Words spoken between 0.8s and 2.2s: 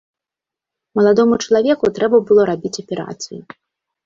Маладому чалавеку трэба